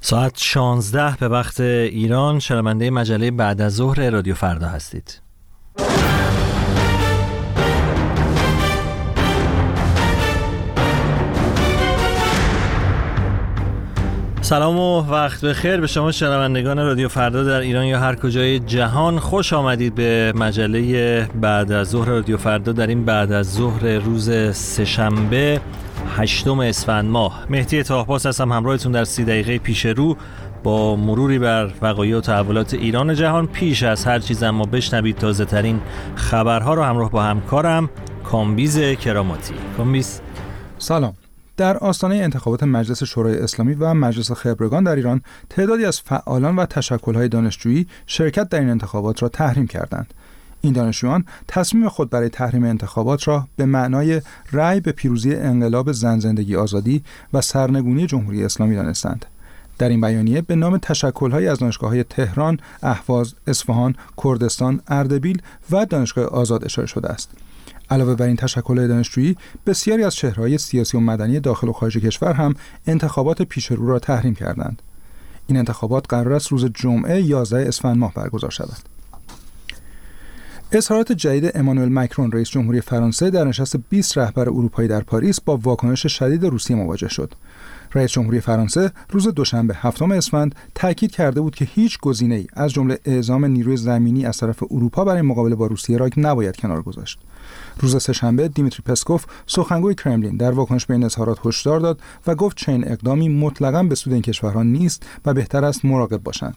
[0.00, 5.20] ساعت 16 به وقت ایران شنونده مجله بعد از ظهر رادیو فردا هستید.
[14.40, 19.18] سلام و وقت بخیر به شما شنوندگان رادیو فردا در ایران یا هر کجای جهان
[19.18, 24.30] خوش آمدید به مجله بعد از ظهر رادیو فردا در این بعد از ظهر روز
[24.56, 25.60] سهشنبه
[26.16, 27.46] هشتم اسفند ماه.
[27.50, 30.16] مهدی طهباز هستم همراهتون در سی دقیقه پیش رو
[30.62, 35.44] با مروری بر وقایع و تحولات ایران جهان پیش از هر چیز اما بشنوید تازه
[35.44, 35.80] ترین
[36.14, 37.90] خبرها رو همراه با همکارم
[38.24, 39.54] کامبیز کراماتی.
[39.76, 40.20] کامبیز.
[40.78, 41.14] سلام.
[41.56, 46.66] در آستانه انتخابات مجلس شورای اسلامی و مجلس خبرگان در ایران تعدادی از فعالان و
[46.66, 50.14] تشکل‌های دانشجویی شرکت در این انتخابات را تحریم کردند.
[50.60, 54.22] این دانشجویان تصمیم خود برای تحریم انتخابات را به معنای
[54.52, 59.26] رأی به پیروزی انقلاب زن زندگی آزادی و سرنگونی جمهوری اسلامی دانستند.
[59.78, 66.24] در این بیانیه به نام تشکل‌های از های تهران، اهواز، اصفهان، کردستان، اردبیل و دانشگاه
[66.24, 67.30] آزاد اشاره شده است.
[67.90, 72.32] علاوه بر این تشکل‌های دانشجویی، بسیاری از چهره‌های سیاسی و مدنی داخل و خارج کشور
[72.32, 72.54] هم
[72.86, 74.82] انتخابات پیشرو را تحریم کردند.
[75.46, 78.97] این انتخابات قرار است روز جمعه 11 اسفند ماه برگزار شود.
[80.72, 85.56] اظهارات جدید امانوئل مکرون رئیس جمهوری فرانسه در نشست 20 رهبر اروپایی در پاریس با
[85.56, 87.34] واکنش شدید روسیه مواجه شد.
[87.94, 92.98] رئیس جمهوری فرانسه روز دوشنبه هفتم اسفند تاکید کرده بود که هیچ ای از جمله
[93.04, 97.18] اعزام نیروی زمینی از طرف اروپا برای مقابله با روسیه را نباید کنار گذاشت.
[97.80, 102.56] روز سهشنبه دیمیتری پسکوف سخنگوی کرملین در واکنش به این اظهارات هشدار داد و گفت
[102.56, 106.56] چنین اقدامی مطلقا به سود این کشورها نیست و بهتر است مراقب باشند.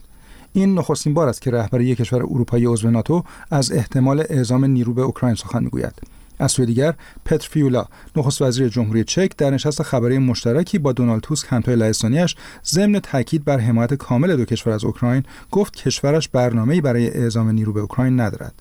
[0.53, 4.93] این نخستین بار است که رهبر یک کشور اروپایی عضو ناتو از احتمال اعزام نیرو
[4.93, 5.93] به اوکراین سخن می‌گوید.
[6.39, 6.93] از سوی دیگر
[7.25, 7.85] پتر فیولا
[8.15, 12.35] نخست وزیر جمهوری چک در نشست خبری مشترکی با دونالد توسک همتای لهستانیاش
[12.65, 17.73] ضمن تاکید بر حمایت کامل دو کشور از اوکراین گفت کشورش برنامه‌ای برای اعزام نیرو
[17.73, 18.53] به اوکراین ندارد.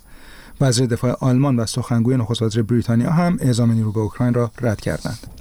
[0.61, 4.81] وزیر دفاع آلمان و سخنگوی نخست وزیر بریتانیا هم اعزام نیرو به اوکراین را رد
[4.81, 5.40] کردند.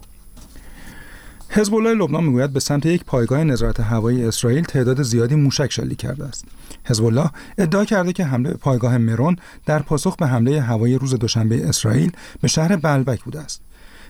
[1.52, 5.98] حزب الله لبنان می‌گوید به سمت یک پایگاه نظارت هوایی اسرائیل تعداد زیادی موشک شلیک
[5.98, 6.46] کرده است.
[6.84, 11.68] حزب الله ادعا کرده که حمله پایگاه مرون در پاسخ به حمله هوایی روز دوشنبه
[11.70, 12.12] اسرائیل
[12.42, 13.62] به شهر بلبک بوده است.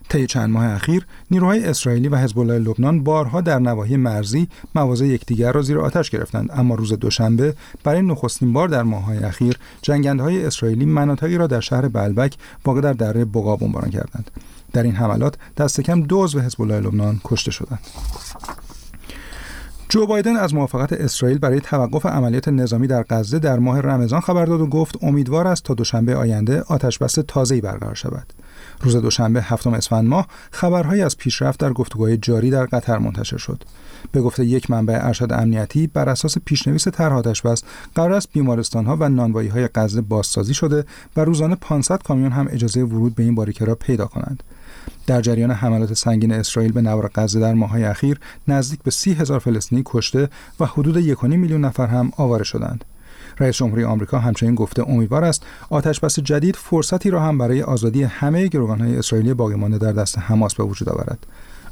[0.10, 5.06] طی چند ماه اخیر نیروهای اسرائیلی و حزب الله لبنان بارها در نواحی مرزی مواضع
[5.06, 10.46] یکدیگر را زیر آتش گرفتند اما روز دوشنبه برای نخستین بار در ماه‌های اخیر جنگندهای
[10.46, 12.36] اسرائیلی مناطقی را در شهر بلبک
[12.66, 14.32] واقع در دره بقا بمباران کردند
[14.74, 17.80] در این حملات دست کم دو عضو حزب الله لبنان کشته شدند
[19.92, 24.46] جو بایدن از موافقت اسرائیل برای توقف عملیات نظامی در غزه در ماه رمضان خبر
[24.46, 28.34] داد و گفت امیدوار است تا دوشنبه آینده آتشبس تازه‌ای برقرار شود.
[28.82, 33.64] روز دوشنبه هفتم اسفند ماه خبرهایی از پیشرفت در گفتگوهای جاری در قطر منتشر شد.
[34.12, 37.64] به گفته یک منبع ارشد امنیتی بر اساس پیشنویس طرح آتشبس
[37.96, 40.86] قرار است بیمارستانها و نانوایی‌های غزه بازسازی شده
[41.16, 44.44] و روزانه 500 کامیون هم اجازه ورود به این باریکه را پیدا کنند.
[45.10, 49.40] در جریان حملات سنگین اسرائیل به نوار غزه در ماههای اخیر نزدیک به سی هزار
[49.40, 52.86] فلسطینی کشته و حدود یک میلیون نفر هم آواره شدند.
[53.40, 58.48] رئیس جمهوری آمریکا همچنین گفته امیدوار است آتشبس جدید فرصتی را هم برای آزادی همه
[58.48, 61.28] گروگانهای اسرائیلی باقی مانده در دست حماس به وجود آورد.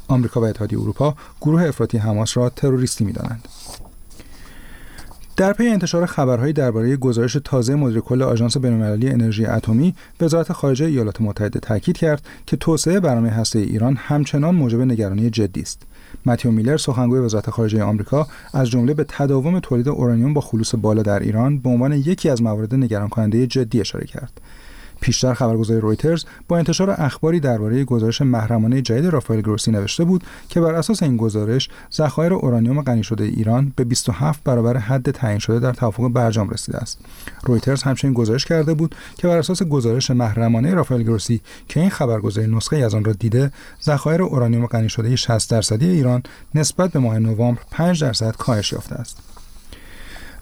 [0.08, 3.48] آمریکا و اتحادیه اروپا گروه افراطی حماس را تروریستی می‌دانند.
[5.38, 10.86] در پی انتشار خبرهایی درباره گزارش تازه مدیر کل آژانس بین‌المللی انرژی اتمی وزارت خارجه
[10.86, 15.82] ایالات متحده تاکید کرد که توسعه برنامه هسته ایران همچنان موجب نگرانی جدی است.
[16.26, 21.02] متیو میلر سخنگوی وزارت خارجه آمریکا از جمله به تداوم تولید اورانیوم با خلوص بالا
[21.02, 24.40] در ایران به عنوان یکی از موارد نگران کننده جدی اشاره کرد.
[25.00, 30.60] پیشتر خبرگزاری رویترز با انتشار اخباری درباره گزارش محرمانه جدید رافائل گروسی نوشته بود که
[30.60, 35.58] بر اساس این گزارش ذخایر اورانیوم غنی شده ایران به 27 برابر حد تعیین شده
[35.58, 36.98] در توافق برجام رسیده است.
[37.42, 42.56] رویترز همچنین گزارش کرده بود که بر اساس گزارش محرمانه رافائل گروسی که این خبرگزاری
[42.56, 43.52] نسخه از آن را دیده،
[43.84, 46.22] ذخایر اورانیوم غنی شده 60 درصدی ایران
[46.54, 49.37] نسبت به ماه نوامبر 5 درصد کاهش یافته است.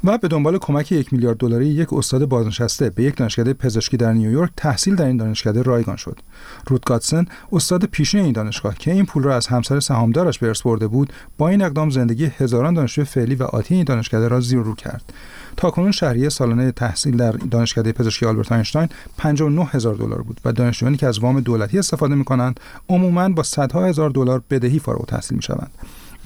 [0.04, 4.12] و به دنبال کمک یک میلیارد دلاری یک استاد بازنشسته به یک دانشکده پزشکی در
[4.12, 6.18] نیویورک تحصیل در این دانشکده رایگان شد.
[6.66, 10.62] رود گاتسن استاد پیشین این دانشگاه که این پول را از همسر سهامدارش به ارث
[10.62, 14.58] برده بود با این اقدام زندگی هزاران دانشجوی فعلی و آتی این دانشکده را زیر
[14.58, 15.12] رو کرد.
[15.56, 18.88] تاکنون شهریه سالانه تحصیل در دانشکده پزشکی آلبرت اینشتین
[19.18, 23.42] 59 هزار دلار بود و دانشجویانی که از وام دولتی استفاده می کنند عموماً با
[23.42, 25.70] صدها هزار دلار بدهی فارغ التحصیل می شوند.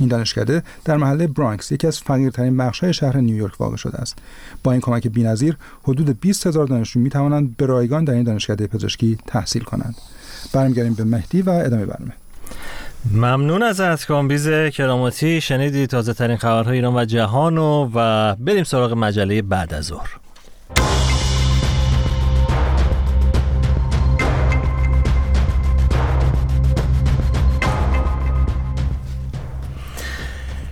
[0.01, 4.17] این دانشکده در محله برانکس یکی از فقیرترین بخش‌های شهر نیویورک واقع شده است.
[4.65, 8.67] با این کمک بی‌نظیر حدود 20 هزار دانشجو می توانند به رایگان در این دانشکده
[8.67, 9.95] پزشکی تحصیل کنند.
[10.53, 12.13] برمیگردیم به مهدی و ادامه برنامه.
[13.15, 15.41] ممنون از کامبیز کراماتی.
[15.41, 20.11] شنیدی تازه ترین خبرهای ایران و جهان و بریم سراغ مجله بعد از ظهر.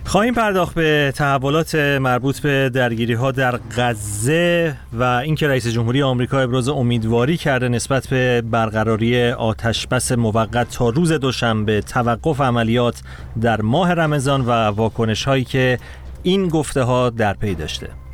[0.09, 6.39] خواهیم پرداخت به تحولات مربوط به درگیری ها در غزه و اینکه رئیس جمهوری آمریکا
[6.39, 13.01] ابراز امیدواری کرده نسبت به برقراری آتشبس موقت تا روز دوشنبه توقف عملیات
[13.41, 15.79] در ماه رمضان و واکنش هایی که
[16.23, 18.08] این گفته ها در پی داشته.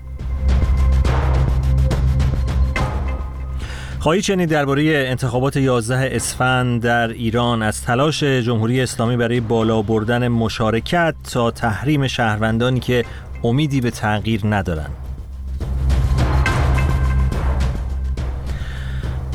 [4.05, 10.27] خواهی چنین درباره انتخابات 11 اسفند در ایران از تلاش جمهوری اسلامی برای بالا بردن
[10.27, 13.05] مشارکت تا تحریم شهروندانی که
[13.43, 14.91] امیدی به تغییر ندارند.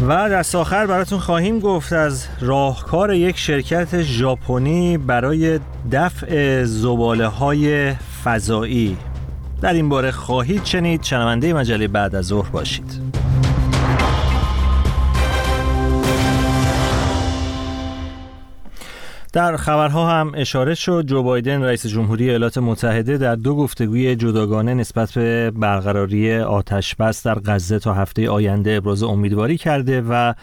[0.08, 5.60] و دست آخر براتون خواهیم گفت از راهکار یک شرکت ژاپنی برای
[5.92, 7.94] دفع زباله های
[8.24, 8.96] فضایی.
[9.60, 11.02] در این باره خواهید شنید.
[11.02, 13.09] شنونده مجله بعد از ظهر باشید.
[19.32, 24.74] در خبرها هم اشاره شد جو بایدن رئیس جمهوری ایالات متحده در دو گفتگوی جداگانه
[24.74, 30.34] نسبت به برقراری آتش بس در غزه تا هفته آینده ابراز امیدواری کرده و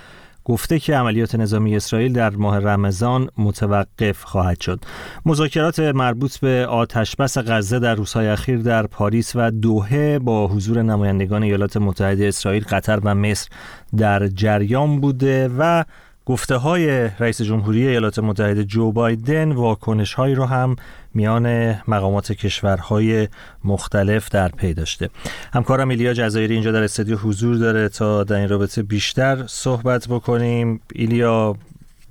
[0.48, 4.80] گفته که عملیات نظامی اسرائیل در ماه رمضان متوقف خواهد شد.
[5.26, 10.82] مذاکرات مربوط به آتش بس غزه در روزهای اخیر در پاریس و دوحه با حضور
[10.82, 13.50] نمایندگان ایالات متحده اسرائیل، قطر و مصر
[13.98, 15.84] در جریان بوده و
[16.28, 20.76] گفته های رئیس جمهوری ایالات متحده جو بایدن واکنش هایی رو هم
[21.14, 23.28] میان مقامات کشورهای
[23.64, 25.10] مختلف در پی داشته.
[25.54, 30.82] همکارم ایلیا جزایری اینجا در استودیو حضور داره تا در این رابطه بیشتر صحبت بکنیم.
[30.94, 31.56] ایلیا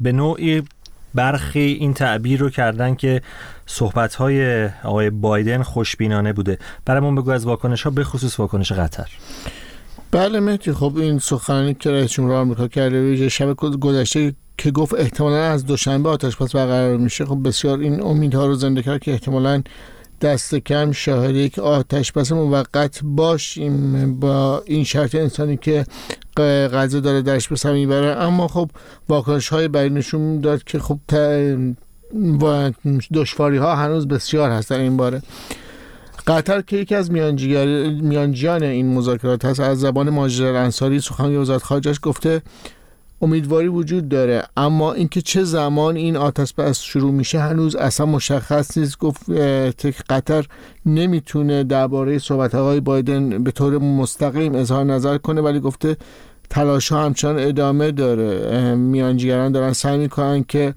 [0.00, 0.62] به نوعی
[1.14, 3.22] برخی این تعبیر رو کردن که
[3.66, 6.58] صحبت های آقای بایدن خوشبینانه بوده.
[6.84, 9.10] برامون بگو از واکنش ها به خصوص واکنش قطر.
[10.10, 14.94] بله مهدی خب این سخنرانی که رئیس جمهور آمریکا کرده ویژه شب گذشته که گفت
[14.94, 17.24] احتمالا از دوشنبه آتش پس برقرار میشه.
[17.24, 19.62] خب بسیار این امیدها رو زنده کرد که احتمالا
[20.20, 25.86] دست کم شاهد یک آتش پس موقت باشیم با این شرط انسانی که
[26.72, 28.16] غزه داره درش به می‌بره.
[28.16, 28.70] اما خب
[29.08, 30.98] واکنش های بری نشون داد که خب
[33.14, 35.22] دشواری ها هنوز بسیار هست در این باره.
[36.26, 41.98] قطر که یکی از میانجیان این مذاکرات هست از زبان ماجر انصاری سخنگوی وزارت خارجش
[42.02, 42.42] گفته
[43.22, 48.78] امیدواری وجود داره اما اینکه چه زمان این آتش بس شروع میشه هنوز اصلا مشخص
[48.78, 48.98] نیست.
[48.98, 49.30] گفت
[50.10, 50.46] قطر
[50.86, 55.96] نمی‌تونه درباره صحبت های بایدن به طور مستقیم اظهار نظر کنه ولی گفته
[56.50, 58.74] تلاش ها همچنان ادامه داره.
[58.74, 60.74] میانجیگران دارن سعی می‌کنن که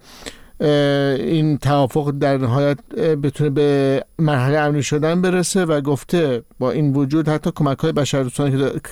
[0.61, 2.77] این توافق در نهایت
[3.23, 8.29] بتونه به مرحله امنی شدن برسه و گفته با این وجود حتی کمک های بشر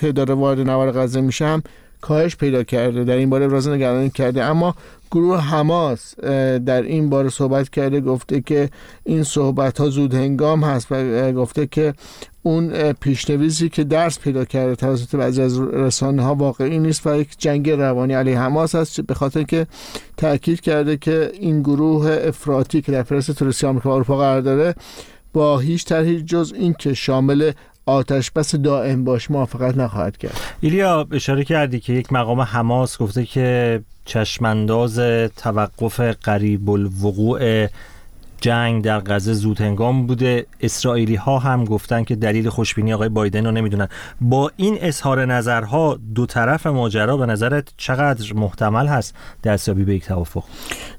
[0.02, 1.64] که داره وارد نوار غزه میشه هم
[2.02, 3.04] کاهش پیدا کرده.
[3.04, 4.44] در این باره ابراز نگرانی کرده.
[4.44, 4.76] اما
[5.12, 6.20] گروه حماس
[6.66, 8.70] در این باره صحبت کرده گفته که
[9.04, 11.94] این صحبت ها زود هنگام هست و گفته که
[12.44, 17.30] اون پیشنویسی که درس پیدا کرده توسط بعضی از رسانه ها واقعی نیست و یک
[17.38, 19.68] جنگ روانی علیه حماس هست به خاطر که
[20.18, 24.76] تاکید کرده که این گروه افراطی که در فرست آمریکا و اروپا قرار داره
[25.34, 27.52] با هیچ طرحی جز این که شامل
[27.88, 30.40] آتش بس دائم باش موافقت نخواهد کرد.
[30.62, 35.00] ایلیا اشاره کردی که یک مقام حماس گفته که چشمانداز
[35.38, 37.68] توقف قریب الوقوع
[38.42, 40.46] جنگ در غزه زود هنگام بوده.
[40.62, 43.88] اسرائیلی ها هم گفتن که دلیل خوشبینی آقای بایدن رو نمی‌دونن.
[44.22, 50.06] با این اظهار نظرها دو طرف ماجرا به نظرت چقدر محتمل هست دستیابی به یک
[50.06, 50.44] توافق؟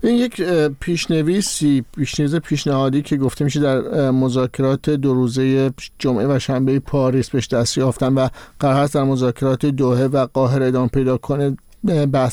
[0.02, 0.42] این یک
[0.80, 7.48] پیشنویسی پیشنویس پیشنهادی که گفته میشه در مذاکرات دو روزه جمعه و شنبه پاریس بهش
[7.48, 8.28] دست یافتن و
[8.60, 11.56] قرار هست در مذاکرات دوحه و قاهره ادامه پیدا کنه.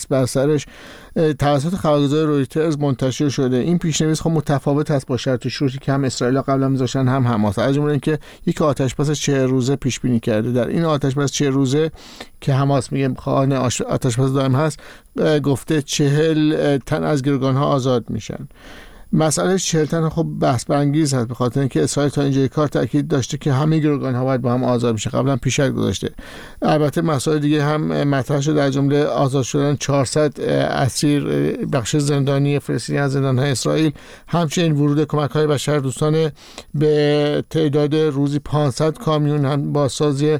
[0.09, 0.65] بر سرش
[1.39, 3.57] توسط خبرگزار رویترز منتشر شده.
[3.57, 7.59] این پیشنویس خب متفاوت است با شرط شروطی که هم اسرائیل قبلا میذاشتن هم حماس.
[7.59, 10.51] از جمله اینکه یک آتش پس چه روزه پیش بینی کرده.
[10.51, 11.91] در این آتش پس چه روزه
[12.41, 14.79] که حماس میگه خواهان آتش پس دائم هست
[15.43, 18.47] گفته چهل تن از گروگان ها آزاد میشن.
[19.15, 23.37] مسئله چهلتن خب بحث برانگیز هست به خاطر اینکه اسرائیل تا اینجای کار تاکید داشته
[23.37, 26.09] که همه گروگان ها باید با هم آزاد میشه قبلا پیشک گذاشته.
[26.61, 31.23] البته مسائل دیگه هم مطرح شده در جمله آزاد شدن 400 اسیر
[31.65, 33.91] بخش زندانی فلسطینی از زندان های اسرائیل.
[34.27, 36.31] همچنین ورود کمک های بشر دوستانه
[36.73, 40.37] به تعداد روزی 500 کامیون هم با سازی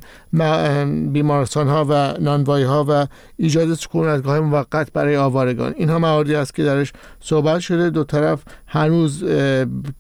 [1.12, 5.74] بیمارستان ها و نانوایی ها و ایجاد سکونتگاه موقت برای آوارگان.
[5.78, 7.90] اینها مواردی است که درش صحبت شده.
[7.90, 9.24] دو طرف هنوز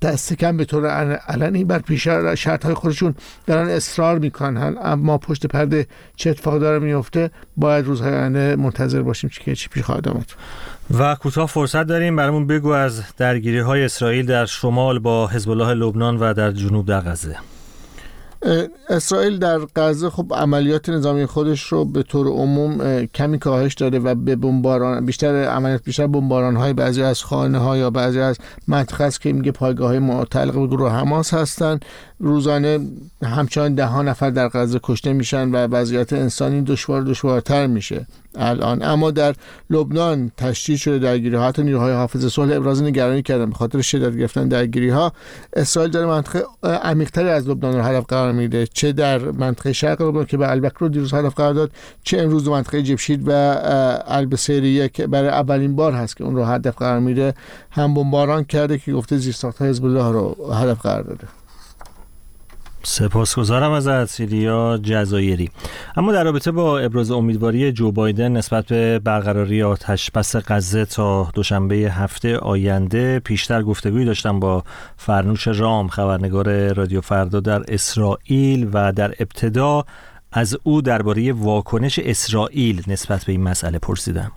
[0.02, 2.04] دست کم به طور علنی بر پیش
[2.38, 3.16] شرط های خودشون
[3.48, 4.76] دارن اصرار می‌کنن.
[4.84, 9.84] اما پشت پرده چه اتفاق داره میفته باید روزهای آینده منتظر باشیم چی چی پیش
[9.84, 10.32] خواهد آمد.
[11.00, 15.74] و کوتاه فرصت داریم برامون بگو از درگیری های اسرائیل در شمال با حزب الله
[15.74, 17.36] لبنان و در جنوب در غزه.
[18.90, 24.16] اسرائیل در غزه خب عملیات نظامی خودش رو به طور عموم کمی کاهش داده و
[24.16, 28.38] به بمباران بیشتر عملیات بیشتر بمباران های بعضی از خانه ها یا بعضی از
[28.68, 31.80] منطقه که میگه پایگاه های متعلق به گروه حماس هستن.
[32.20, 32.80] روزانه
[33.24, 38.84] همچنان ده ها نفر در غزه کشته میشن و وضعیت انسانی دشوار دشوارتر میشه الان.
[38.84, 39.36] اما در
[39.70, 41.48] لبنان تشدید شده درگیری ها.
[41.48, 45.14] حتی نیروهای حافظ صلح ابراز نگرانی کردن به خاطر شدت گرفتن درگیری ها.
[45.56, 48.68] اسرائیل داره منطقه عمیق‌تری از لبنان رو هدف قرار میده.
[48.68, 51.72] چه در منطقه شرق لبنان که به البک رو دیروز هدف قرار داد
[52.04, 53.32] چه امروز منطقه جبشید و
[54.08, 57.34] البسریه که برای اولین بار هست که اون رو هدف قرار میده.
[57.72, 61.28] هم بمباران کرده که گفته زیرساخت حزب الله رو هدف قرار داده.
[62.86, 65.50] سپاسگزارم از سیریا جزایری.
[65.98, 71.30] اما در رابطه با ابراز امیدواری جو بایدن نسبت به برقراری آتش پس غزه تا
[71.34, 74.64] دوشنبه هفته آینده پیشتر گفتگویی داشتم با
[74.98, 79.86] فرنوش رام خبرنگار رادیو فردا در اسرائیل و در ابتدا
[80.32, 84.32] از او درباره واکنش اسرائیل نسبت به این مسئله پرسیدم.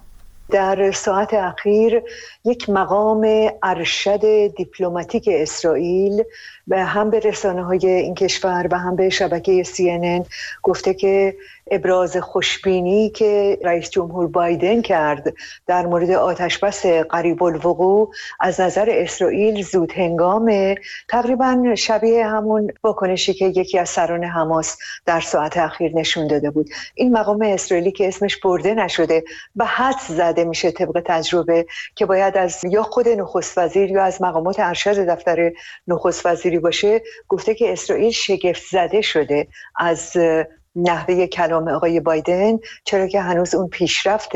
[0.50, 2.02] در ساعت اخیر
[2.45, 6.23] یک مقام ارشد دیپلماتیک اسرائیل
[6.67, 10.26] به هم به رسانه های این کشور و هم به شبکه CNN
[10.62, 11.37] گفته که
[11.71, 15.35] ابراز خوشبینی که رئیس جمهور بایدن کرد
[15.67, 20.75] در مورد آتش بس قریب الوقوع از نظر اسرائیل زود هنگامه
[21.09, 24.76] تقریبا شبیه همون واکنشی که یکی از سران حماس
[25.07, 26.71] در ساعت اخیر نشون داده بود.
[26.95, 29.25] این مقام اسرائیلی که اسمش برده نشده
[29.57, 30.38] و حد زده.
[30.45, 31.66] میشه طبق تجربه
[31.97, 35.52] که باید از یا خود نخست وزیر یا از مقامات ارشد دفتر
[35.88, 37.02] نخست وزیری باشه.
[37.28, 40.16] گفته که اسرائیل شگفت زده شده از
[40.76, 44.30] نحوه کلام آقای بایدن چرا که هنوز اون پیشرفت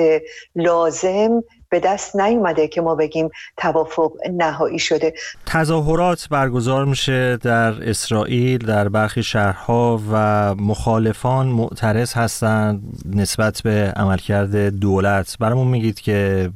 [0.57, 1.43] لازم
[1.73, 5.15] به دست نیومده که ما بگیم توافق نهایی شده.
[5.47, 12.83] تظاهرات برگزار میشه در اسرائیل در برخی شهرها و مخالفان معترض هستند
[13.15, 15.37] نسبت به عملکرد دولت.
[15.41, 16.51] برامون میگید که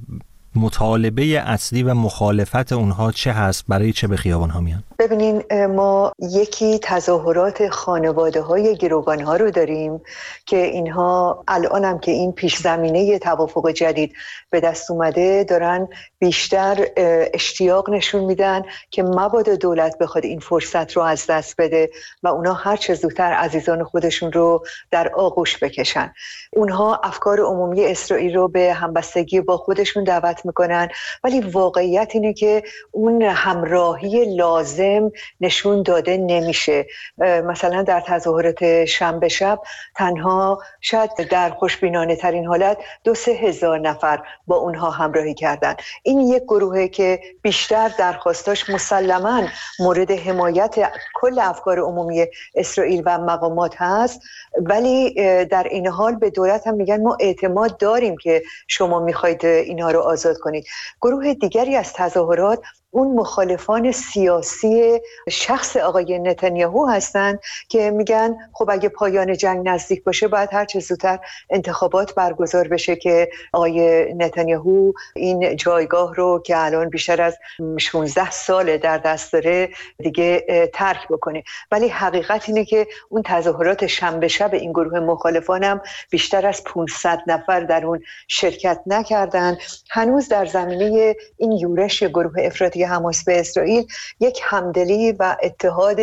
[0.56, 6.12] مطالبه اصلی و مخالفت اونها چه هست؟ برای چه به خیابان ها میان؟ ببینین ما
[6.20, 10.00] یکی تظاهرات خانواده های گروگان ها رو داریم
[10.46, 14.12] که اینها الان هم که این پیش زمینه توافق جدید
[14.50, 16.86] به دست اومده دارن بیشتر
[17.34, 21.90] اشتیاق نشون میدن که مبادا دولت بخواد این فرصت رو از دست بده
[22.22, 26.12] و اونها هر چه زودتر عزیزان خودشون رو در آغوش بکشن.
[26.52, 30.88] اونها افکار عمومی اسرائیل رو به همبستگی با خودشون دعوت می‌کنن.
[31.24, 36.86] ولی واقعیت اینه که اون همراهی لازم نشون داده نمیشه.
[37.18, 39.58] مثلا در تظاهرات شنبه شب
[39.96, 45.74] تنها شاید در خوشبینانه ترین حالت دو سه هزار نفر با اونها همراهی کردن.
[46.02, 49.42] این یک گروهه که بیشتر درخواستاش مسلما
[49.78, 50.74] مورد حمایت
[51.14, 54.20] کل افکار عمومی اسرائیل و مقامات هست.
[54.60, 59.90] ولی در این حال به دولت هم میگن ما اعتماد داریم که شما می‌خواید اینها
[59.90, 60.66] رو آزاد کنید.
[61.02, 62.60] گروه دیگری از تظاهرات
[62.96, 65.00] اون مخالفان سیاسی
[65.30, 70.80] شخص آقای نتانیاهو هستند که میگن خب اگه پایان جنگ نزدیک باشه باید هر چه
[70.80, 71.18] زودتر
[71.50, 77.38] انتخابات برگزار بشه که آقای نتانیاهو این جایگاه رو که الان بیشتر از
[77.78, 81.42] 16 سال در دست داره دیگه ترک بکنه.
[81.70, 87.60] ولی حقیقت اینه که اون تظاهرات شنبه شب این گروه مخالفانم بیشتر از 500 نفر
[87.60, 89.56] در اون شرکت نکردن.
[89.90, 93.86] هنوز در زمینه این یورش گروه افراطی حماس به اسرائیل
[94.20, 96.00] یک همدلی و اتحاد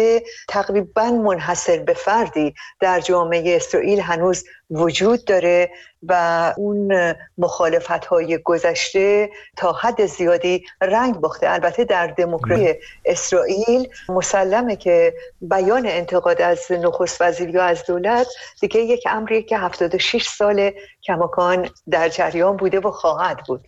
[0.48, 5.70] تقریبا منحصر به فردی در جامعه اسرائیل هنوز وجود داره
[6.08, 11.50] و اون مخالفت های گذشته تا حد زیادی رنگ باخته.
[11.50, 12.74] البته در دموکراسی
[13.06, 18.28] اسرائیل مسلمه که بیان انتقاد از نخست وزیر یا از دولت
[18.62, 20.72] دیگه یک امری که 76 سال
[21.04, 23.68] کماکان در جریان بوده و خواهد بود.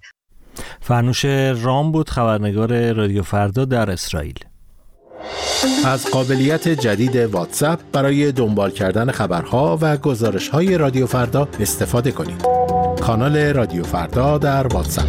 [0.81, 1.25] فرنوش
[1.61, 4.39] رام بود خبرنگار رادیو فردا در اسرائیل
[5.85, 12.45] از قابلیت جدید واتساپ برای دنبال کردن خبرها و گزارش های رادیو فردا استفاده کنید.
[13.01, 15.05] کانال رادیو فردا در واتساپ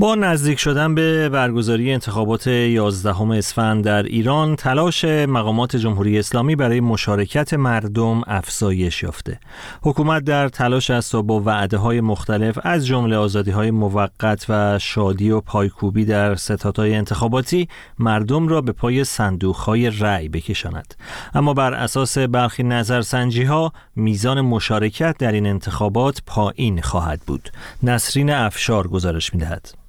[0.00, 6.80] با نزدیک شدن به برگزاری انتخابات 11 اسفند در ایران تلاش مقامات جمهوری اسلامی برای
[6.80, 9.40] مشارکت مردم افزایش یافته.
[9.82, 15.30] حکومت در تلاش است با وعده های مختلف از جمله آزادی های موقت و شادی
[15.30, 20.94] و پایکوبی در ستادهای انتخاباتی مردم را به پای صندوق های رأی بکشاند.
[21.34, 27.50] اما بر اساس برخی نظرسنجی ها میزان مشارکت در این انتخابات پایین خواهد بود.
[27.82, 29.80] نسرین افشار گزارش می‌دهد.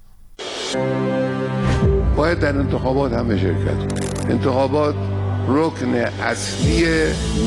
[2.16, 4.94] باید در انتخابات همه شرکت انتخابات
[5.48, 6.84] رکن اصلی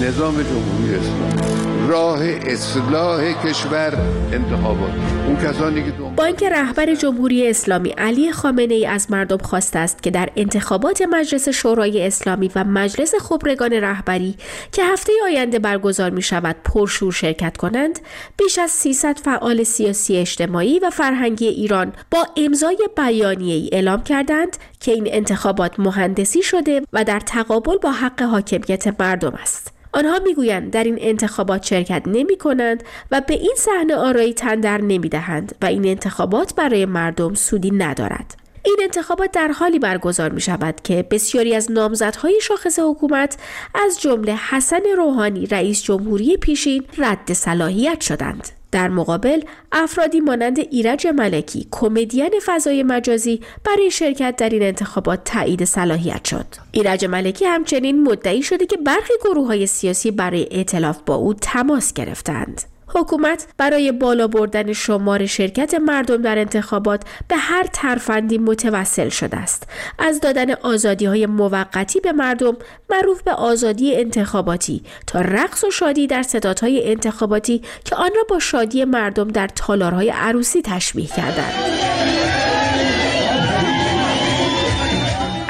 [0.01, 1.75] نظام جمهوری اسلامی.
[1.87, 3.93] راه اصلاح کشور
[4.31, 4.91] انتخابات
[5.27, 10.03] اون کسانی که با اینکه رهبر جمهوری اسلامی علی خامنه ای از مردم خواسته است
[10.03, 14.35] که در انتخابات مجلس شورای اسلامی و مجلس خبرگان رهبری
[14.71, 17.99] که هفته آینده برگزار می شود پرشور شرکت کنند
[18.37, 24.57] بیش از 300 فعال سیاسی اجتماعی و فرهنگی ایران با امضای بیانیه ای اعلام کردند
[24.79, 29.75] که این انتخابات مهندسی شده و در تقابل با حق حاکمیت مردم است.
[29.95, 35.09] آنها می‌گویند در این انتخابات شرکت نمی کنند و به این صحنه آرایی تندر نمی
[35.09, 38.35] دهند و این انتخابات برای مردم سودی ندارد.
[38.65, 43.37] این انتخابات در حالی برگزار می شود که بسیاری از نامزدهای شاخص حکومت
[43.75, 48.64] از جمله حسن روحانی رئیس جمهوری پیشین رد صلاحیت شدند.
[48.75, 49.41] در مقابل
[49.72, 56.46] افرادی مانند ایرج ملکی کمدین فضای مجازی برای شرکت در این انتخابات تایید صلاحیت شد.
[56.72, 61.94] ایرج ملکی همچنین مدعی شده که برخی گروه های سیاسی برای ائتلاف با او تماس
[61.94, 62.62] گرفتند.
[62.95, 69.67] حکومت برای بالا بردن شمار شرکت مردم در انتخابات به هر ترفندی متوسل شده است.
[69.99, 72.57] از دادن آزادی های موقتی به مردم
[72.89, 78.39] معروف به آزادی انتخاباتی تا رقص و شادی در ستادهای انتخاباتی که آن را با
[78.39, 81.53] شادی مردم در تالارهای عروسی تشبیه کردند.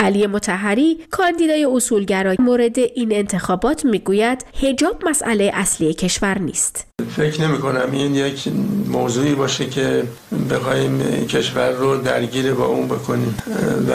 [0.06, 6.88] علی متحری کاندیدای اصولگرای مورد این انتخابات می‌گوید هجاب مسئله اصلی کشور نیست.
[7.16, 8.48] فکر نمی کنم این یک
[8.88, 10.04] موضوعی باشه که
[10.52, 13.38] بخوایم کشور رو درگیر با اون بکنیم.
[13.90, 13.94] و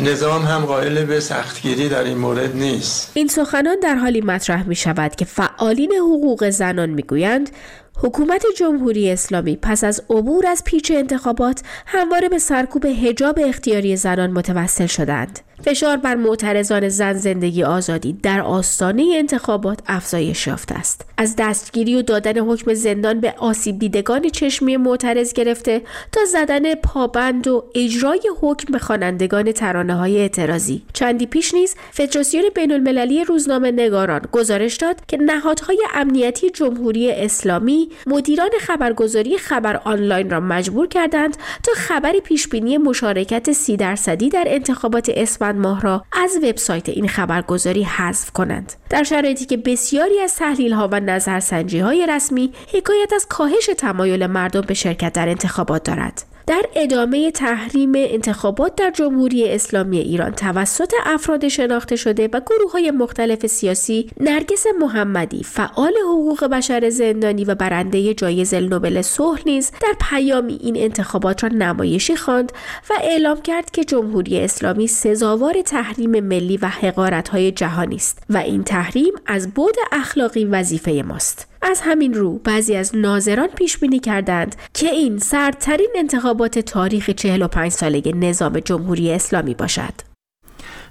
[0.00, 3.10] نظام هم قائل به سختگیری در این مورد نیست.
[3.14, 7.50] این سخنان در حالی مطرح می شود که فعالین حقوق زنان می گویند
[7.96, 14.30] حکومت جمهوری اسلامی پس از عبور از پیچ انتخابات همواره به سرکوب حجاب اختیاری زنان
[14.30, 15.38] متوسل شدند.
[15.64, 21.04] فشار بر معترضان زن زندگی آزادی در آستانه انتخابات افزایش یافته است.
[21.16, 27.48] از دستگیری و دادن حکم زندان به آسیب دیدگان چشمی معترض گرفته تا زدن پابند
[27.48, 30.82] و اجرای حکم به خوانندگان ترانه های اعتراضی.
[30.92, 37.88] چندی پیش نیز فدراسیون بین المللی روزنامه نگاران گزارش داد که نهادهای امنیتی جمهوری اسلامی
[38.06, 45.10] مدیران خبرگزاری خبر آنلاین را مجبور کردند تا خبری پیشبینی مشارکت سی درصدی در انتخابات
[45.14, 48.72] اسفند ماه را از وبسایت این خبرگزاری حذف کنند.
[48.90, 54.26] در شرایطی که بسیاری از تحلیل ها و نظرسنجی های رسمی حکایت از کاهش تمایل
[54.26, 56.31] مردم به شرکت در انتخابات دارد.
[56.46, 62.90] در ادامه تحریم انتخابات در جمهوری اسلامی ایران توسط افراد شناخته شده و گروه های
[62.90, 69.94] مختلف سیاسی نرگس محمدی فعال حقوق بشر زندانی و برنده جایزه نوبل صلح نیز در
[70.00, 72.52] پیامی این انتخابات را نمایشی خواند
[72.90, 78.36] و اعلام کرد که جمهوری اسلامی سزاوار تحریم ملی و حقارت های جهانی است و
[78.36, 81.51] این تحریم از بود اخلاقی وظیفه ماست.
[81.62, 87.72] از همین رو بعضی از ناظران پیش بینی کردند که این سردترین انتخابات تاریخ 45
[87.72, 89.94] ساله نظام جمهوری اسلامی باشد.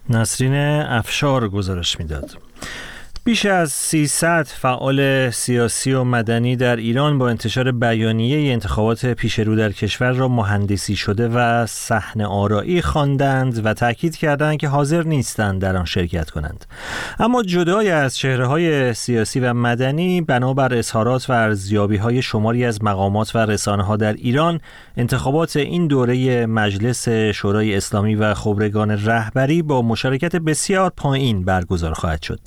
[0.09, 2.37] نسرین افشار گزارش می‌داد.
[3.23, 9.55] بیش از 300 فعال سیاسی و مدنی در ایران با انتشار بیانیه انتخابات پیش رو
[9.55, 15.61] در کشور را مهندسی شده و صحنه آرایی خواندند و تاکید کردند که حاضر نیستند
[15.61, 16.65] در آن شرکت کنند.
[17.19, 22.83] اما جدای از چهره های سیاسی و مدنی بنابر اظهارات و ارزیابی های شماری از
[22.83, 24.61] مقامات و رسانه ها در ایران
[24.97, 32.21] انتخابات این دوره مجلس شورای اسلامی و خبرگان رهبری با مشارکت بسیار پایین برگزار خواهد
[32.21, 32.39] شد.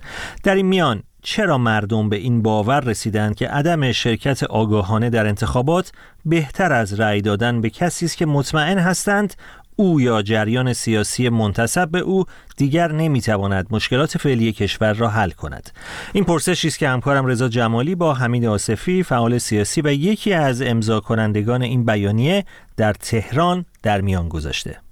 [0.43, 1.03] در میان.
[1.23, 5.93] چرا مردم به این باور رسیدند که عدم شرکت آگاهانه در انتخابات
[6.25, 9.35] بهتر از رأی دادن به کسی است که مطمئن هستند
[9.77, 12.25] او یا جریان سیاسی منتصب به او
[12.57, 15.71] دیگر نمی‌تواند مشکلات فعلی کشور را حل کند.
[16.13, 20.63] این پرسشی است که همکارم رضا جمالی با حمید آصفی فعال سیاسی و یکی از
[20.63, 22.45] امضا کنندگان این بیانیه
[22.77, 24.84] در تهران در میان گذاشته.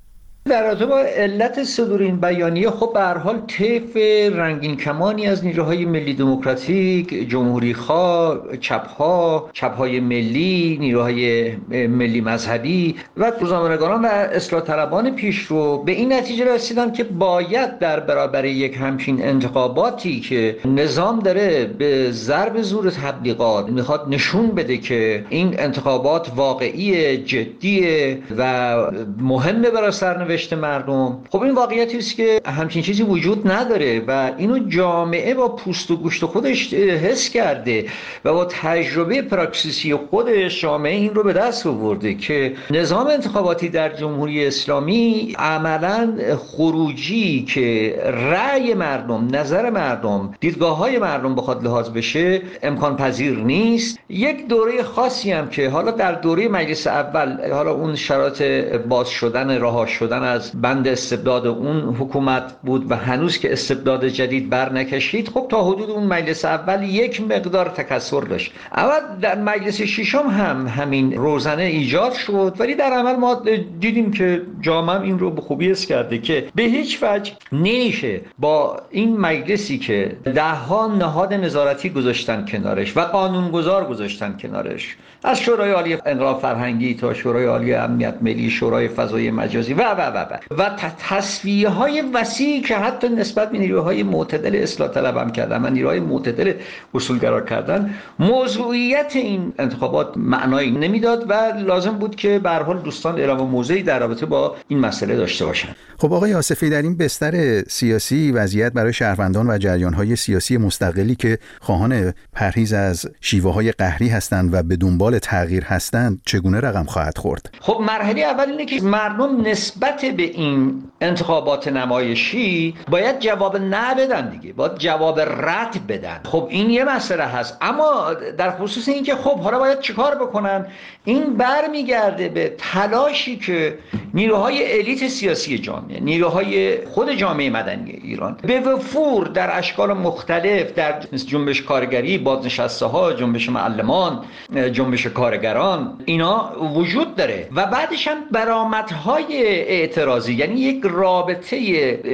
[0.44, 3.96] در رابطه با علت صدور این بیانیه خب به هر حال طیف
[4.36, 12.20] رنگین کمانی از نیروهای ملی دموکراتیک جمهوری خواه چپ ها چپ های ملی نیروهای ملی
[12.20, 18.44] مذهبی و روزنامه‌نگاران و اصلاح طلبان پیشرو به این نتیجه رسیدن که باید در برابر
[18.44, 25.54] یک همچین انتخاباتی که نظام داره به ضرب زور تبلیغات می‌خواد نشون بده که این
[25.58, 28.74] انتخابات واقعی جدیه و
[29.18, 31.18] مهمه برای سرنوشت مردم.
[31.30, 35.96] خب این واقعیتی است که همچین چیزی وجود نداره و اینو جامعه با پوست و
[35.96, 37.84] گوشت خودش حس کرده
[38.24, 43.88] و با تجربه پراکسیسی خودش جامعه این رو به دست آورده که نظام انتخاباتی در
[43.88, 47.98] جمهوری اسلامی عملا خروجی که
[48.30, 53.98] رأی مردم نظر مردم دیدگاه های مردم بخواد لحاظ بشه امکان پذیر نیست.
[54.08, 58.42] یک دوره خاصی هم که حالا در دوره مجلس اول حالا اون شرایط
[58.88, 64.50] باز شدن رها شدن از بند استبداد اون حکومت بود و هنوز که استبداد جدید
[64.50, 68.52] بر نکشید خب تا حدود اون مجلس اول یک مقدار تکسر داشت.
[68.72, 72.56] اول در مجلس ششم هم همین روزنه ایجاد شد.
[72.58, 73.42] ولی در عمل ما
[73.80, 78.80] دیدیم که جامعه این رو به خوبی اس کرده که به هیچ وجه نمیشه با
[78.90, 84.96] این مجلسی که ده ها نهاد نظارتی گذاشتن کنارش و قانونگذار گذاشتن کنارش.
[85.24, 90.11] از شورای عالی انقلاب فرهنگی تا شورای عالی امنیت ملی شورای فضای مجازی و و
[90.14, 90.70] و و و
[91.08, 96.00] تصویه های وسیعی که حتی نسبت به نیروهای معتدل اصلاح طلب هم کردن و نیروهای
[96.00, 96.52] معتدل
[96.94, 101.32] اصولگرا کردن موضوعیت این انتخابات معنایی نمی‌داد و
[101.66, 105.68] لازم بود که به حال دوستان اعلام موضعی در رابطه با این مسئله داشته باشن.
[105.98, 111.38] خب آقای آصفی در این بستر سیاسی وضعیت برای شهروندان و جریانهای سیاسی مستقلی که
[111.60, 117.18] خواهان پرهیز از شیوه های قهری هستند و به دنبال تغییر هستند چگونه رقم خواهد
[117.18, 123.94] خورد؟ خب مرحله اول اینه که مردم نسبت به این انتخابات نمایشی باید جواب نه
[123.94, 126.20] بدن دیگه باید جواب رد بدن.
[126.24, 127.58] خب این یه مسئله هست.
[127.60, 130.66] اما در خصوص اینکه خب حالا باید چیکار بکنن؟
[131.04, 133.78] این برمیگرده به تلاشی که
[134.14, 141.00] نیروهای الیت سیاسی جامعه نیروهای خود جامعه مدنی ایران به وفور در اشکال مختلف در
[141.26, 144.24] جنبش کارگری بازنشسته ها جنبش معلمان
[144.72, 147.48] جنبش کارگران اینا وجود داره.
[147.52, 149.42] و بعدش هم برآمدهای
[149.92, 151.56] اعتراضی یعنی یک رابطه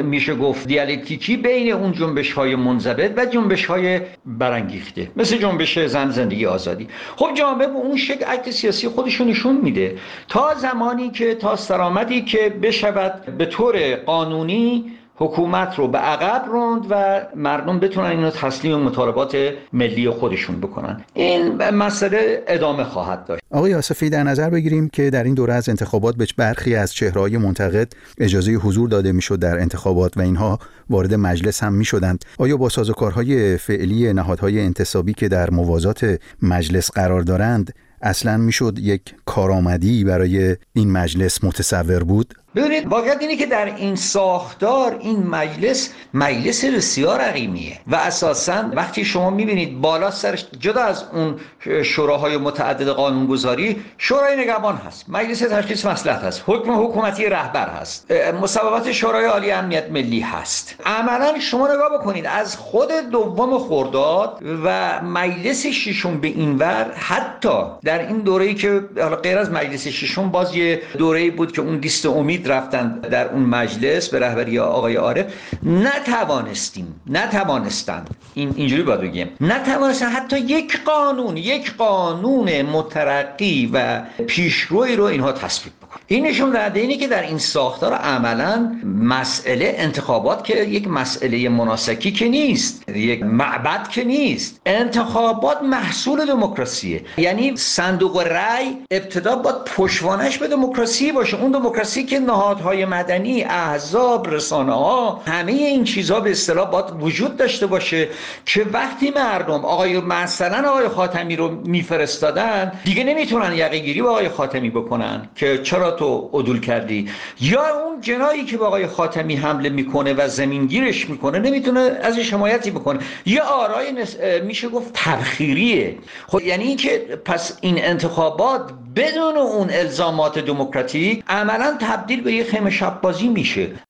[0.03, 6.11] میشه گفت دیالکتیکی بین اون جنبش های منضبط و جنبش های برانگیخته مثل جنبش زن
[6.11, 6.89] زندگی آزادی.
[7.17, 9.97] خب جامعه به اون شکل عکس سیاسی خودشون نشون میده.
[10.29, 16.87] تا زمانی که تا سرآمدی که بشود به طور قانونی حکومت رو به عقب روند
[16.91, 19.37] و مردم بتونن اینو تسلیم مطالبات
[19.73, 21.01] ملی خودشون بکنن.
[21.15, 23.43] این مسئله ادامه خواهد داشت.
[23.51, 27.39] آقای آصفی در نظر بگیریم که در این دوره از انتخابات به برخی از چهرهای
[27.39, 30.59] منتقد اجازه حضور داده می‌شد در انتخابات و اینها
[30.91, 32.25] وارد مجلس هم می‌شدند.
[32.39, 39.15] آیا با سازوکارهای فعلی نهادهای انتصابی که در موازات مجلس قرار دارند اصلا می‌شد یک
[39.25, 45.91] کارآمدی برای این مجلس متصور بود؟ ببینید واقعیت اینه که در این ساختار این مجلس
[46.15, 51.41] مجلس بسیار عقیمیه و اساسا وقتی شما می‌بینید بالا سرش جدا از اون
[51.83, 58.93] شوراهای متعدد قانونگذاری شورای نگهبان هست مجلس تشخیص مصلحت هست حکم حکومتی رهبر هست مصوبات
[58.93, 60.75] شورای عالی امنیت ملی هست.
[60.87, 68.07] عملا شما نگاه بکنید از خود دوم خرداد و مجلس ششم به اینور حتی در
[68.07, 68.81] این دوره‌ای که
[69.23, 73.43] غیر از مجلس ششم باز یه دوره‌ای بود که اون لیست امید رفتن در اون
[73.43, 75.27] مجلس به رهبری آقای عارف
[75.63, 79.29] نتوانستیم نتوانستند این اینجوری باید بگیم.
[79.41, 80.09] نتوانستن.
[80.09, 86.81] حتی یک قانون یک قانون مترقی و پیشروی رو اینها تصویب بکن این نشون دهنده
[86.81, 93.23] اینه که در این ساختار عملا مسئله انتخابات که یک مسئله مناسکی که نیست یک
[93.23, 94.61] معبد که نیست.
[94.67, 97.05] انتخابات محصول دموکراسیه.
[97.17, 101.41] یعنی صندوق رأی ابتدا باید پشوانش به دموکراسی باشه.
[101.41, 107.37] اون دموکراسی که نهادهای مدنی احزاب رسانه ها همه این چیزها به اصطلاح باید وجود
[107.37, 108.09] داشته باشه
[108.47, 114.29] که وقتی مردم آقای مثلا آقای خاتمی رو میفرستادن دیگه نمی‌تونن یقه گیری با آقای
[114.29, 117.09] خاتمی بکنن که چرا تو عدول کردی؟
[117.41, 122.71] یا اون جنایی که به آقای خاتمی حمله می‌کنه و زمینگیرش می‌کنه نمی‌تونه ازش حمایتی
[122.71, 122.99] بکنه.
[123.27, 124.17] یا آرای نس...
[124.45, 125.99] میشه گفت تبخیریه.
[126.27, 132.71] خب یعنی اینکه پس این انتخابات بدون اون الزامات دموکراتیک عملا تبدیل به یه خیمه
[132.71, 133.88] شب بازی میشه.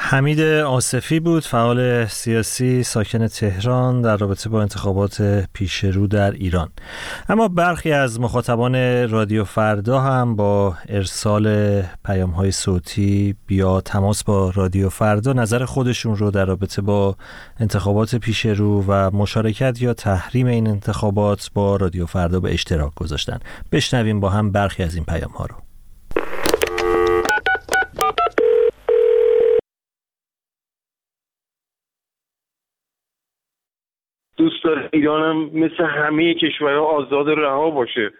[0.00, 6.68] حمید آصفی بود فعال سیاسی ساکن تهران در رابطه با انتخابات پیشرو در ایران.
[7.28, 8.74] اما برخی از مخاطبان
[9.10, 16.16] رادیو فردا هم با ارسال پیام های صوتی بیا تماس با رادیو فردا نظر خودشون
[16.16, 17.16] رو در رابطه با
[17.60, 23.38] انتخابات پیشرو و مشارکت یا تحریم این انتخابات با رادیو فردا به اشتراک گذاشتن.
[23.72, 25.67] بشنویم با هم برخی از این پیام ها رو.
[34.38, 38.10] دوست داره ایرانم مثل همه کشورها آزاد رها باشه.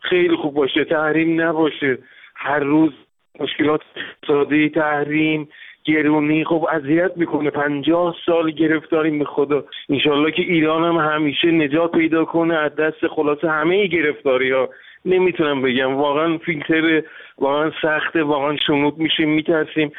[0.00, 1.98] خیلی خوب باشه تحریم نباشه.
[2.36, 2.92] هر روز
[3.40, 5.48] مشکلات اقتصادی تحریم
[5.84, 7.50] گرونی خب اذیت می‌کنه.
[7.50, 9.64] پنجاه سال گرفتاریم به خدا.
[9.88, 14.68] انشالله که ایران هم همیشه نجات پیدا کنه از دست خلاصه همه گرفتاری ها
[15.04, 15.94] نمی‌تونم بگم.
[15.94, 17.02] واقعا فیلتر
[17.38, 19.92] واقعا سخته واقعا شنود میشیم میترسیم.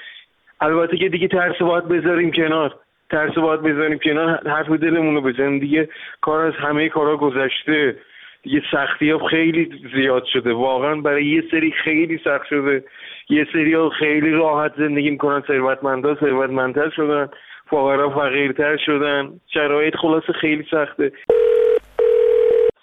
[0.61, 2.75] البته که دیگه ترس باید بذاریم کنار.
[3.10, 5.60] ترس باید بزنیم کنار حرف دلمون رو بزنیم.
[5.60, 5.89] دیگه
[6.22, 7.95] کار از همه کارا گذشته.
[8.43, 10.54] دیگه سختی ها خیلی زیاد شده.
[10.54, 12.84] واقعا برای یه سری خیلی سخت شده.
[13.30, 15.43] یه سری ها خیلی راحت زندگی می‌کنن.
[15.48, 17.30] ثروتمندا ثروتمندتر شدن.
[17.65, 19.39] فقرا فقیرتر شدن.
[19.54, 21.12] شرایط خلاص خیلی سخته.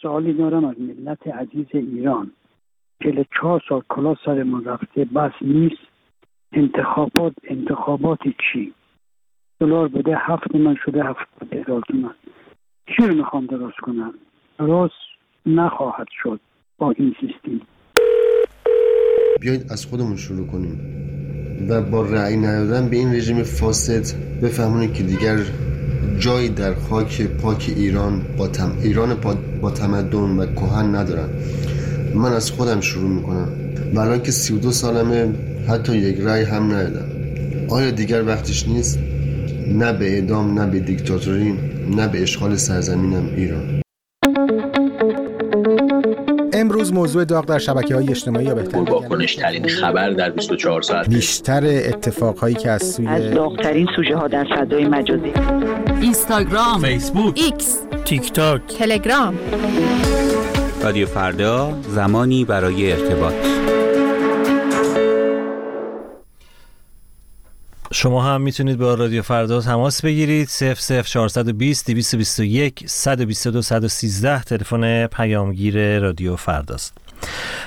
[0.02, 2.30] سوالی دارم از ملت عزیز ایران.
[3.02, 5.04] که چهار سال کلا سرمون رفته.
[5.04, 5.82] بس نیست.
[6.52, 8.72] انتخابات انتخابات چی؟
[9.60, 12.14] دلار بده هفت من شده هفت هزار تومن.
[12.86, 14.14] چی رو می‌خوام درست کنم؟
[14.58, 14.94] درست
[15.46, 16.40] نخواهد شد
[16.78, 17.66] با این سیستم.
[19.40, 20.80] بیایید از خودمون شروع کنیم
[21.68, 25.36] و با رأی ندادن به این رژیم فاسد بفهمونیم که دیگر
[26.18, 28.70] جایی در خاک پاک ایران با تم...
[28.82, 29.14] ایران
[29.62, 31.28] با تمدن و کهن ندارن.
[32.14, 33.48] من از خودم شروع می‌کنم
[33.96, 35.34] و که 32 سالمه
[35.68, 37.06] حتی یک رأی هم ندادم.
[37.70, 39.05] آیا دیگر وقتش نیست؟
[39.66, 41.58] نه به اعدام نه به دیکتاتوری
[41.96, 43.82] نه به اشغال سرزمینم ایران.
[46.52, 51.08] امروز موضوع داغ در شبکه های اجتماعی یا بهتر واکنش ترین خبر در 24 ساعت
[51.08, 55.32] بیشتر اتفاق هایی که از سوی از داغترین سوژه ها در فضای مجازی.
[56.00, 59.38] اینستاگرام فیسبوک ایکس تیک تاک تلگرام.
[60.82, 63.34] رادیو فردا زمانی برای ارتباط.
[67.96, 70.48] شما هم می‌تونید با رادیو فردا تماس بگیرید.
[70.48, 77.05] 00420 221 122 113 تلفن پیامگیر رادیو فرداست.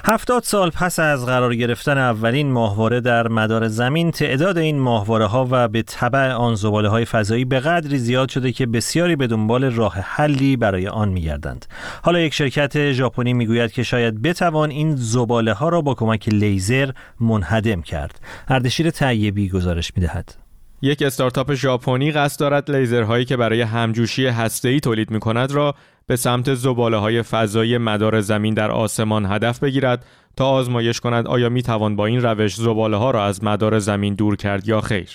[0.05, 5.47] هفتاد سال پس از قرار گرفتن اولین ماهواره در مدار زمین تعداد این ماهواره ها
[5.51, 9.63] و به طبع آن زباله های فضایی به قدری زیاد شده که بسیاری به دنبال
[9.63, 11.65] راه حلی برای آن میگردند.
[12.03, 16.91] حالا یک شرکت ژاپنی می‌گوید که شاید بتوان این زباله ها را با کمک لیزر
[17.19, 18.19] منهدم کرد.
[18.47, 20.35] اردشیر طیبی گزارش می‌دهد.
[20.81, 25.75] یک استارتاپ ژاپنی قصد دارد لیزرهایی که برای همجوشی هسته‌ای تولید می‌کند را
[26.09, 31.49] به سمت زباله های فضایی مدار زمین در آسمان هدف بگیرد تا آزمایش کند آیا
[31.49, 35.09] می توان با این روش زباله ها را از مدار زمین دور کرد یا خیر.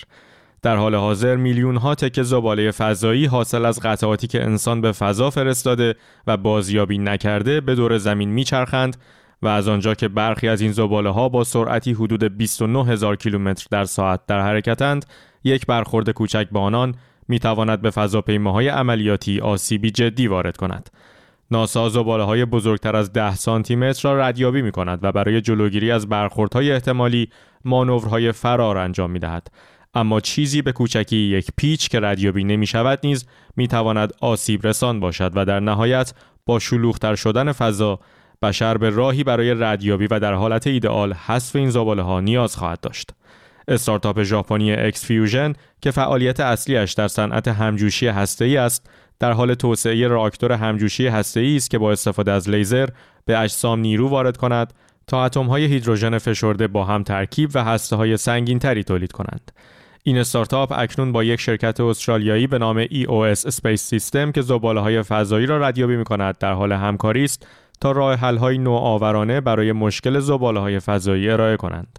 [0.62, 5.30] در حال حاضر میلیون ها تکه زباله فضایی حاصل از قطعاتی که انسان به فضا
[5.30, 5.94] فرستاده
[6.26, 8.96] و بازیابی نکرده به دور زمین میچرخند
[9.42, 13.66] و از آنجا که برخی از این زباله ها با سرعتی حدود 29 هزار کیلومتر
[13.70, 15.06] در ساعت در حرکتند
[15.44, 16.94] یک برخورد کوچک با آنان
[17.28, 20.90] می تواند به فضاپیماهای عملیاتی آسیبی جدی وارد کند.
[21.50, 25.90] ناسا زباله های بزرگتر از 10 سانتی متر را ردیابی می کند و برای جلوگیری
[25.90, 27.28] از برخوردهای احتمالی
[27.64, 29.48] مانورهای فرار انجام می دهد.
[29.94, 35.00] اما چیزی به کوچکی یک پیچ که ردیابی نمی شود نیز می تواند آسیب رسان
[35.00, 36.14] باشد و در نهایت
[36.46, 38.00] با شلوغتر شدن فضا
[38.42, 42.80] بشر به راهی برای ردیابی و در حالت ایدئال حذف این زباله ها نیاز خواهد
[42.80, 43.10] داشت.
[43.68, 50.52] استارتاپ ژاپنی EX-Fusion که فعالیت اصلیش در صنعت همجوشی هسته‌ای است در حال توسعه راکتور
[50.52, 52.88] همجوشی هسته‌ای است که با استفاده از لیزر
[53.24, 54.72] به اجسام نیرو وارد کند
[55.06, 59.52] تا اتم‌های هیدروژن فشرده با هم ترکیب و هسته‌های سنگین‌تری تولید کنند.
[60.02, 65.46] این استارتاپ اکنون با یک شرکت استرالیایی به نام EOS Space System که های فضایی
[65.46, 67.46] را ردیابی می‌کند در حال همکاری است
[67.80, 71.98] تا راه حل‌های نوآورانه برای مشکل های فضایی ارائه کنند.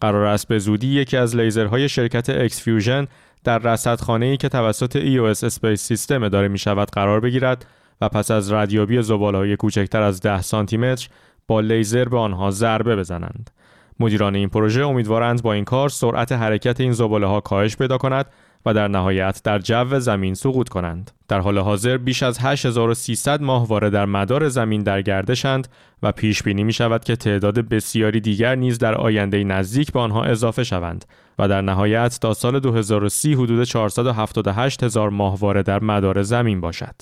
[0.00, 3.06] قرار است به زودی یکی از لیزرهای شرکت EX-Fusion
[3.44, 7.66] در رصدخانه‌ای که توسط EOS Space System اداره می شود قرار بگیرد
[8.00, 11.08] و پس از ردیابی زباله‌های کوچکتر از 10 سانتی متر
[11.46, 13.50] با لیزر به آنها ضربه بزنند.
[14.00, 18.26] مدیران این پروژه امیدوارند با این کار سرعت حرکت این زباله ها کاهش پیدا کند
[18.68, 21.10] و در نهایت در جو زمین سقوط کنند.
[21.28, 25.68] در حال حاضر بیش از 8300 ماهواره در مدار زمین در گردشند
[26.02, 30.24] و پیش بینی می شود که تعداد بسیاری دیگر نیز در آینده نزدیک به آنها
[30.24, 31.04] اضافه شوند
[31.38, 36.94] و در نهایت تا سال 2030 حدود 478 هزار ماهواره در مدار زمین باشد.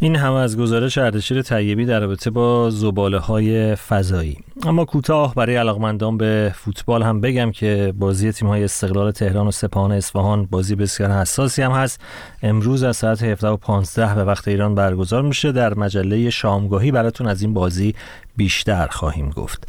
[0.00, 5.56] این هم از گزارش اردشیر طیبی در رابطه با زباله های فضایی اما کوتاه برای
[5.56, 10.74] علاقمندان به فوتبال هم بگم که بازی تیم های استقلال تهران و سپاهان اصفهان بازی
[10.74, 12.00] بسیار حساسی هم هست.
[12.42, 15.52] امروز از ساعت 17 و 15 به وقت ایران برگزار میشه.
[15.52, 17.94] در مجله شامگاهی براتون از این بازی
[18.36, 19.68] بیشتر خواهیم گفت.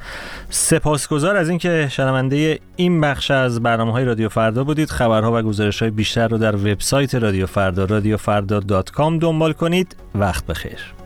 [0.49, 4.89] سپاسگزار از اینکه شنونده این بخش از برنامه های رادیو فردا بودید.
[4.89, 8.59] خبرها و گزارش های بیشتر رو در وبسایت رادیو فردا رادیو فردا
[9.19, 9.95] دنبال کنید.
[10.15, 11.02] وقت بخیر.